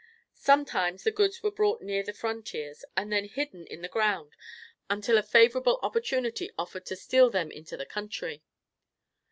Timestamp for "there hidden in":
3.13-3.83